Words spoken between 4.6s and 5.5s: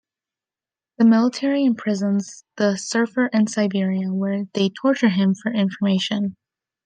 torture him